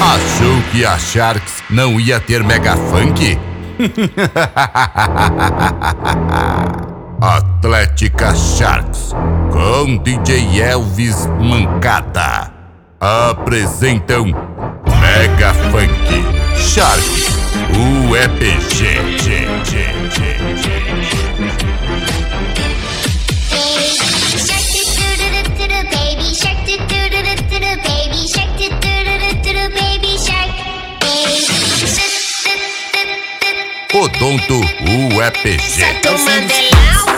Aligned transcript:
Achou 0.00 0.62
que 0.70 0.84
a 0.84 0.96
Sharks 0.96 1.60
não 1.68 1.98
ia 1.98 2.20
ter 2.20 2.44
mega 2.44 2.76
funk? 2.76 3.36
Atlética 7.20 8.32
Sharks 8.34 9.12
com 9.50 9.96
DJ 9.98 10.62
Elvis 10.62 11.26
Mancada 11.40 12.52
apresentam 13.00 14.26
Mega 14.26 15.52
Funk 15.54 16.24
Sharks 16.56 17.26
o 17.74 18.08
Sato 35.58 36.16
Mandelão, 36.22 37.08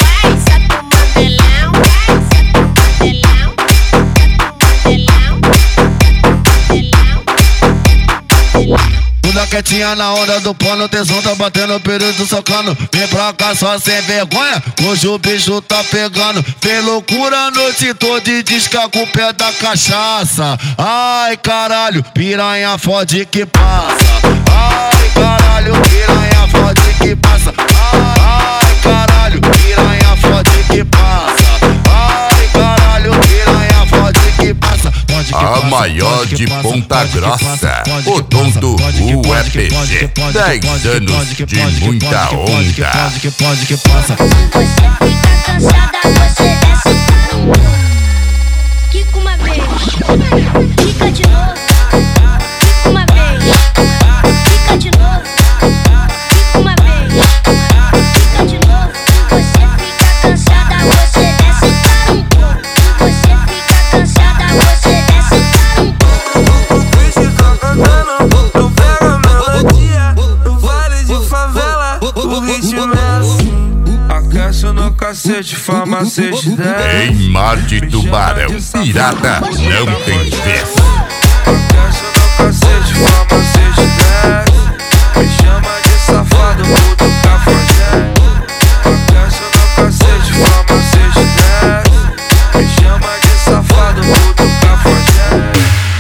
Bunda 9.21 9.47
quietinha 9.47 9.95
na 9.95 10.15
onda 10.15 10.41
do 10.41 10.55
pano, 10.55 10.89
tesão 10.89 11.21
tá 11.21 11.35
batendo, 11.35 11.79
período 11.81 12.27
socando. 12.27 12.75
Vem 12.91 13.07
pra 13.09 13.35
cá 13.35 13.55
só 13.55 13.79
sem 13.79 14.01
vergonha, 14.01 14.63
hoje 14.89 15.07
o 15.07 15.19
bicho 15.19 15.61
tá 15.61 15.85
pegando. 15.85 16.43
Fez 16.63 16.83
loucura 16.83 17.37
a 17.37 17.51
noite 17.51 17.93
toda 17.93 18.31
e 18.31 18.43
diz 18.43 18.67
que 18.67 18.79
a 18.79 18.89
culpa 18.89 19.21
é 19.21 19.33
da 19.35 19.53
cachaça. 19.53 20.59
Ai 20.79 21.37
caralho, 21.37 22.03
piranha 22.15 22.79
fode 22.79 23.27
que 23.27 23.45
passa. 23.45 23.90
Que 27.01 27.17
passa. 27.17 27.53
Ai 27.57 28.75
caralho, 28.83 29.41
piranha 29.41 30.17
fode 30.17 30.65
que 30.65 30.85
passa. 30.85 31.45
Ai 31.91 32.49
caralho, 32.53 33.13
piranha 33.21 33.87
fode 33.89 34.21
que 34.39 34.55
passa. 34.55 34.93
Pode 35.07 35.27
que 35.29 35.35
A 35.35 35.39
passa, 35.49 35.67
maior 35.67 36.27
de 36.27 36.47
passa, 36.47 36.63
Ponta 36.63 37.05
Grossa, 37.07 37.45
passa, 37.45 37.83
passa, 37.87 38.03
que 38.03 38.23
pode 38.23 38.99
que 38.99 39.15
UEPG. 39.15 39.71
pode 39.75 39.99
que 39.99 40.07
10 40.09 40.61
pode 40.61 40.83
que 40.83 40.89
anos 40.89 41.75
de 41.75 41.85
muita 41.85 42.31
onda. 42.35 42.91
pode 42.93 43.21
que 43.21 43.31
pode 43.31 43.67
que 43.67 43.77
passa. 43.79 44.17
Você 44.17 45.43
cansada, 45.47 45.99
você 46.05 46.60
farmacete 75.57 76.51
desce 76.51 77.07
Em 77.09 77.31
mar 77.31 77.57
de 77.57 77.81
tubarão, 77.83 78.51
pirata 78.83 79.41
não 79.41 79.87
tem 80.05 80.31
vez. 80.31 80.75
No 81.47 81.55
cacete, 82.37 82.95
Me 85.17 85.27
chama 85.29 85.75
de 85.83 85.95
safado, 86.07 86.63
puto 86.65 87.05
no 87.05 87.17
cacete, 89.77 90.33
Me 92.55 92.65
chama 92.69 93.13
de 93.19 93.33
safado, 93.45 94.01
puto 94.03 94.45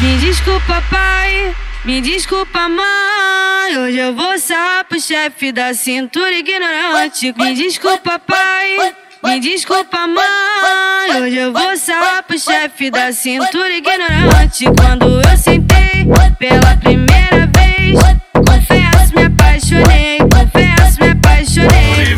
Me 0.02 0.18
desculpa, 0.18 0.82
pai. 0.90 1.54
Me 1.84 2.00
desculpa, 2.00 2.68
mãe. 2.68 3.78
Hoje 3.78 3.98
eu 3.98 4.14
vou 4.14 4.38
sarrar 4.38 4.84
pro 4.84 5.00
chefe 5.00 5.52
da 5.52 5.72
cintura 5.72 6.36
ignorante. 6.36 7.32
Me 7.36 7.54
desculpa, 7.54 8.18
pai. 8.18 9.09
Me 9.22 9.38
desculpa, 9.38 10.06
mãe. 10.06 11.22
Hoje 11.22 11.36
eu 11.36 11.52
vou 11.52 11.76
sarrar 11.76 12.22
pro 12.22 12.38
chefe 12.38 12.90
da 12.90 13.12
cintura 13.12 13.70
ignorante. 13.76 14.64
Quando 14.64 15.20
eu 15.20 15.36
sentei 15.36 16.06
pela 16.38 16.76
primeira 16.76 17.46
vez, 17.54 17.98
confesso, 18.32 19.14
me 19.14 19.24
apaixonei. 19.24 20.18
Confesso, 20.20 21.00
me 21.00 21.10
apaixonei. 21.10 22.16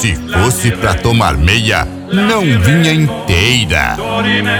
Se 0.00 0.14
fosse 0.14 0.70
pra 0.72 0.94
tomar 0.94 1.36
meia, 1.36 1.86
não 2.10 2.40
vinha 2.40 2.94
inteira. 2.94 3.94
Dorime 3.96 4.50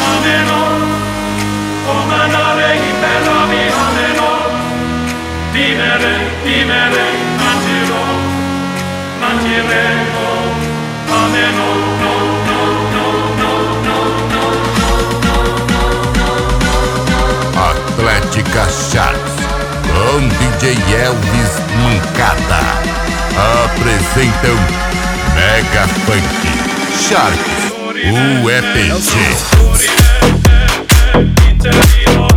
Ameno 0.00 0.71
Vivere, 5.82 6.14
vivere, 6.44 7.04
mangerò 7.38 8.04
Mangeremo 9.18 10.26
Ameno, 11.10 11.70
no, 11.98 12.14
no, 12.46 12.60
no, 12.92 13.06
no, 13.40 13.50
no, 13.82 13.98
no 14.30 14.44
Atlética 17.58 18.64
Sharks 18.70 19.34
com 19.88 20.22
DJ 20.28 20.64
Elvis 21.02 21.52
Mancada 21.82 22.62
apresentam 23.64 24.58
Mega 25.34 25.84
Funk 26.06 26.42
Sharks 26.96 27.72
o 27.74 28.48
EPG. 28.48 29.12
Interrimo 31.50 32.28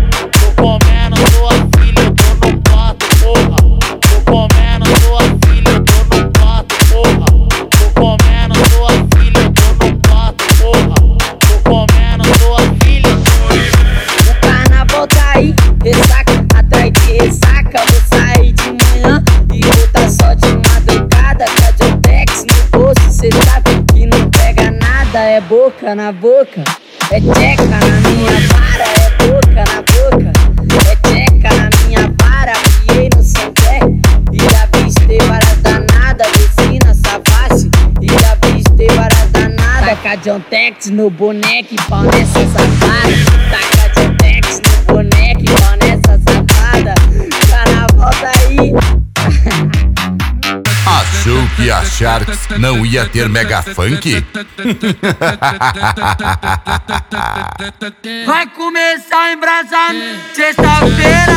É 25.33 25.41
boca 25.41 25.95
na 25.95 26.13
boca, 26.13 26.63
é 27.11 27.19
tcheca 27.19 27.65
na 27.65 27.79
minha 28.07 28.33
vara. 28.49 28.85
É 28.85 29.11
boca 29.27 29.65
na 29.73 29.81
boca, 29.81 30.33
é 30.91 30.97
tcheca 30.97 31.55
na 31.55 31.71
minha 31.87 32.15
vara. 32.21 32.53
Piei 32.87 33.09
no 33.17 33.23
Santé 33.23 33.81
e 34.31 34.39
já 34.39 34.65
avistei 34.65 35.17
várias 35.27 35.57
danadas. 35.63 36.31
Desci 36.33 36.79
na 36.85 36.93
Savassi 36.93 37.71
e 38.03 38.09
já 38.09 38.33
avistei 38.33 38.89
várias 38.89 39.31
danadas. 39.31 39.89
Taca 40.03 40.17
John 40.17 40.41
Tex 40.51 40.91
no 40.91 41.09
boneco 41.09 41.77
pau 41.89 42.03
nessa 42.03 42.41
safada. 42.53 43.17
Taca 43.51 43.92
Achou 51.23 51.49
que 51.55 51.71
a 51.71 51.85
Sharks 51.85 52.49
não 52.59 52.85
ia 52.85 53.07
ter 53.07 53.29
Mega 53.29 53.63
Funk? 53.63 54.27
Vai 58.27 58.49
começar 58.49 59.27
a 59.27 59.33
embrasar 59.33 59.93
sexta-feira. 60.35 61.33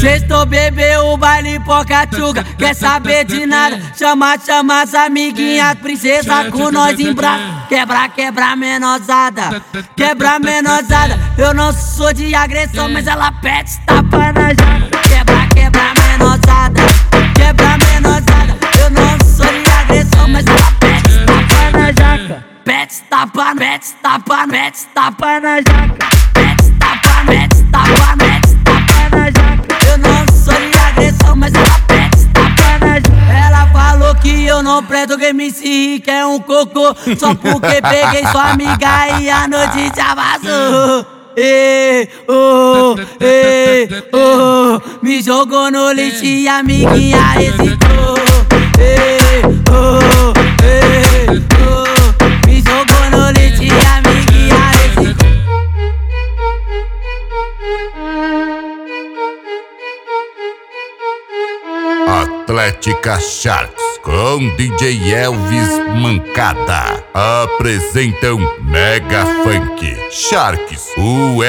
Sextou 0.00 0.46
bebê, 0.46 0.91
baile 1.32 1.58
pocachuga. 1.60 2.44
Quer 2.58 2.74
saber 2.74 3.24
de 3.24 3.46
nada? 3.46 3.80
Chama, 3.96 4.36
chama 4.38 4.82
as 4.82 4.94
amiguinhas, 4.94 5.74
princesa 5.78 6.50
com 6.50 6.70
nós 6.70 6.98
em 7.00 7.14
braço. 7.14 7.42
Quebra, 7.68 8.08
quebra 8.08 8.54
menosada. 8.54 9.62
Quebra 9.96 10.38
menosada. 10.38 11.18
Eu 11.38 11.54
não 11.54 11.72
sou 11.72 12.12
de 12.12 12.34
agressão, 12.34 12.88
mas 12.90 13.06
ela 13.06 13.32
pede 13.32 13.78
tapa 13.86 14.32
na 14.32 14.48
jaca. 14.48 15.08
Quebra, 15.08 15.46
quebra 15.54 15.94
menosada. 16.02 16.80
Quebra 17.34 17.78
menosada. 17.78 18.58
Eu 18.78 18.90
não 18.90 19.18
sou 19.26 19.46
de 19.46 19.70
agressão, 19.70 20.28
mas 20.28 20.44
ela 20.46 20.72
pede 20.80 21.24
tapa 21.24 21.78
na 21.78 21.92
jaca. 21.92 22.46
Pede 22.64 22.94
tapa, 23.08 23.54
pede 23.56 23.94
tapa, 24.02 24.48
pede 24.48 24.86
tapa 24.94 25.40
na 25.40 25.56
jaca. 25.56 26.08
Pede 26.34 26.70
tapa, 26.78 27.24
pede 27.26 27.62
tapa, 27.70 28.16
pede 28.18 28.41
não 34.62 34.82
presto, 34.84 35.18
que 35.18 35.32
me 35.32 35.50
se 35.50 36.00
que 36.00 36.10
é 36.10 36.24
um 36.24 36.38
cocô. 36.38 36.94
Só 37.18 37.34
porque 37.34 37.82
peguei 37.82 38.26
sua 38.30 38.50
amiga 38.50 39.20
e 39.20 39.28
a 39.28 39.46
já 39.94 40.14
vazou. 40.14 41.22
Ei, 41.34 42.08
oh, 42.28 42.94
ei, 43.18 43.88
oh, 44.12 44.78
me 45.02 45.22
jogou 45.22 45.70
no 45.70 45.90
lixo 45.92 46.26
e 46.26 46.46
amiguinha 46.46 47.34
hesitou. 47.40 48.16
Ei, 48.78 49.42
oh, 49.70 50.32
ei, 50.62 51.42
oh, 51.64 52.46
me 52.46 52.60
jogou 52.60 53.10
no 53.10 53.30
lixo 53.30 53.62
e 53.62 53.70
a 53.70 53.96
amiguinha 53.96 54.72
hesitou. 54.84 55.32
Atlética 62.44 63.18
Sharks 63.18 63.81
com 64.02 64.54
DJ 64.56 65.14
Elvis 65.14 65.68
Mancada. 66.00 67.04
Apresentam 67.14 68.38
Mega 68.60 69.24
Funk 69.44 69.96
Sharks 70.10 70.88
o 70.98 71.42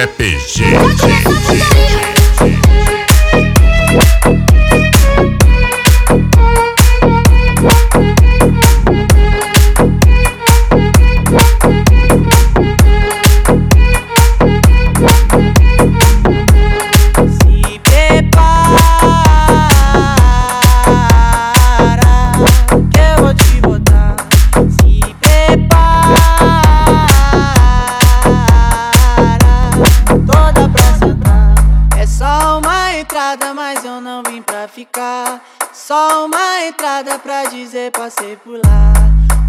ficar. 34.83 35.41
Só 35.73 36.25
uma 36.25 36.65
entrada 36.65 37.17
pra 37.17 37.45
dizer 37.45 37.91
passei 37.91 38.35
por 38.35 38.59
lá. 38.65 38.93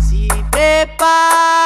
Se 0.01 0.29
prepara. 0.51 1.65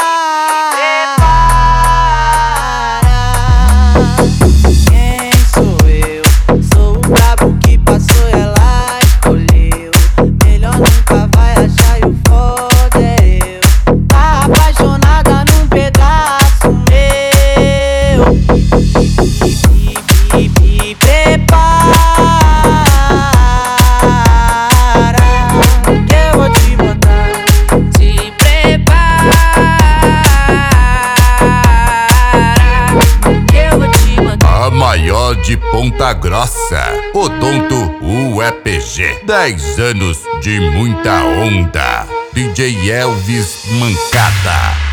De 35.49 35.57
Ponta 35.57 36.13
Grossa, 36.13 36.93
Odonto 37.15 37.97
UEPG. 38.03 39.25
10 39.25 39.79
anos 39.79 40.19
de 40.43 40.61
muita 40.61 41.25
onda. 41.25 42.07
DJ 42.35 42.91
Elvis 42.91 43.65
Mancada. 43.81 44.88